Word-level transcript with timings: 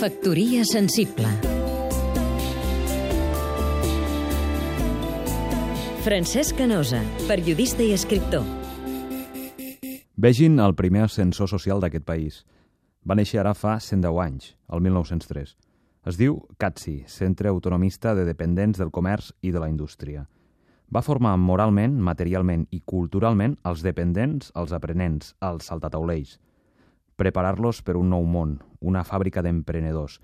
Factoria 0.00 0.62
sensible 0.64 1.28
Francesc 6.00 6.56
Canosa, 6.56 7.02
periodista 7.28 7.84
i 7.84 7.90
escriptor 7.92 8.46
Vegin 10.16 10.56
el 10.56 10.72
primer 10.78 11.02
ascensor 11.04 11.52
social 11.52 11.84
d'aquest 11.84 12.08
país. 12.08 12.40
Va 13.04 13.18
néixer 13.18 13.42
ara 13.42 13.52
fa 13.52 13.76
110 13.76 14.24
anys, 14.24 14.54
el 14.72 14.80
1903. 14.88 15.52
Es 16.08 16.16
diu 16.16 16.40
CATSI, 16.56 17.02
Centre 17.04 17.52
Autonomista 17.52 18.14
de 18.16 18.24
Dependents 18.24 18.80
del 18.80 18.88
Comerç 18.88 19.34
i 19.44 19.52
de 19.52 19.60
la 19.60 19.68
Indústria. 19.68 20.24
Va 20.88 21.04
formar 21.04 21.36
moralment, 21.36 22.00
materialment 22.00 22.70
i 22.72 22.80
culturalment 22.80 23.58
els 23.68 23.84
dependents, 23.84 24.48
els 24.56 24.72
aprenents, 24.72 25.34
els 25.44 25.68
saltataulells. 25.68 26.38
Preparar-los 27.20 27.82
per 27.84 27.98
un 28.00 28.08
nou 28.08 28.24
món, 28.24 28.54
una 28.80 29.02
fàbrica 29.04 29.42
d'emprenedors, 29.44 30.22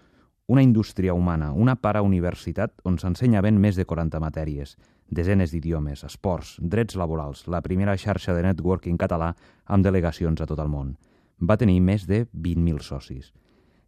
una 0.48 0.62
indústria 0.62 1.12
humana, 1.12 1.50
una 1.52 1.74
parauniversitat 1.76 2.72
on 2.88 2.96
s'ensenya 2.96 3.42
ben 3.44 3.58
més 3.60 3.76
de 3.76 3.84
40 3.84 4.20
matèries, 4.22 4.76
desenes 5.10 5.52
d'idiomes, 5.52 6.06
esports, 6.08 6.54
drets 6.56 6.96
laborals, 6.96 7.42
la 7.52 7.60
primera 7.60 7.96
xarxa 8.00 8.32
de 8.32 8.44
networking 8.46 8.96
català 8.96 9.34
amb 9.66 9.84
delegacions 9.84 10.40
a 10.40 10.46
tot 10.48 10.62
el 10.62 10.70
món. 10.72 10.94
Va 11.36 11.58
tenir 11.60 11.82
més 11.84 12.06
de 12.06 12.22
20.000 12.32 12.80
socis. 12.80 13.34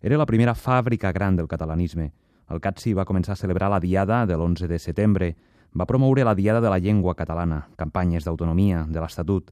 Era 0.03 0.19
la 0.19 0.27
primera 0.27 0.53
fàbrica 0.55 1.13
gran 1.13 1.39
del 1.39 1.49
catalanisme. 1.49 2.11
El 2.51 2.61
CATSI 2.61 2.93
va 2.93 3.07
començar 3.09 3.33
a 3.33 3.41
celebrar 3.41 3.71
la 3.71 3.81
Diada 3.81 4.27
de 4.27 4.37
l'11 4.37 4.69
de 4.69 4.79
setembre, 4.79 5.31
va 5.73 5.87
promoure 5.87 6.29
la 6.29 6.37
Diada 6.37 6.61
de 6.61 6.69
la 6.69 6.79
Llengua 6.79 7.17
Catalana, 7.17 7.69
campanyes 7.77 8.29
d'autonomia, 8.29 8.85
de 8.85 9.01
l'Estatut. 9.01 9.49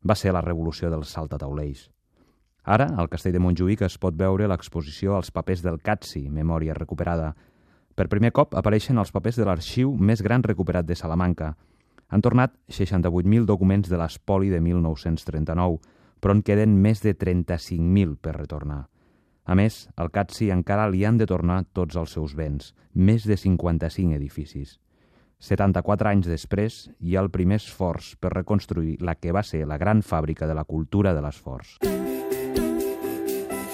Va 0.00 0.16
ser 0.16 0.32
la 0.32 0.40
revolució 0.40 0.88
dels 0.88 1.12
saltataulells. 1.12 1.90
Ara, 2.66 2.88
al 2.98 3.06
Castell 3.06 3.36
de 3.36 3.38
Montjuïc 3.38 3.84
es 3.86 3.94
pot 4.02 4.16
veure 4.18 4.48
l'exposició 4.50 5.14
als 5.14 5.30
papers 5.30 5.60
del 5.62 5.78
CATSI, 5.78 6.24
Memòria 6.34 6.74
Recuperada. 6.74 7.28
Per 7.94 8.08
primer 8.10 8.32
cop 8.34 8.56
apareixen 8.58 8.98
els 8.98 9.12
papers 9.14 9.38
de 9.38 9.46
l'arxiu 9.46 9.92
més 9.94 10.18
gran 10.20 10.42
recuperat 10.42 10.86
de 10.88 10.96
Salamanca. 10.98 11.52
Han 12.10 12.24
tornat 12.26 12.56
68.000 12.66 13.46
documents 13.46 13.86
de 13.88 14.00
l'espoli 14.00 14.50
de 14.50 14.58
1939, 14.60 15.78
però 16.18 16.34
en 16.34 16.42
queden 16.42 16.74
més 16.82 17.04
de 17.06 17.14
35.000 17.14 18.16
per 18.18 18.34
retornar. 18.34 18.88
A 19.46 19.54
més, 19.54 19.86
al 19.94 20.10
CATSI 20.10 20.50
encara 20.50 20.88
li 20.90 21.04
han 21.06 21.22
de 21.22 21.30
tornar 21.30 21.62
tots 21.70 21.94
els 21.94 22.16
seus 22.18 22.34
béns, 22.34 22.72
més 22.94 23.28
de 23.30 23.38
55 23.38 24.18
edificis. 24.18 24.80
74 25.38 26.10
anys 26.10 26.26
després, 26.26 26.88
hi 26.98 27.14
ha 27.14 27.22
el 27.22 27.30
primer 27.30 27.60
esforç 27.62 28.16
per 28.18 28.34
reconstruir 28.34 28.98
la 29.06 29.14
que 29.14 29.30
va 29.30 29.46
ser 29.46 29.62
la 29.70 29.78
gran 29.78 30.02
fàbrica 30.02 30.50
de 30.50 30.58
la 30.58 30.66
cultura 30.66 31.14
de 31.14 31.22
l'esforç. 31.22 31.76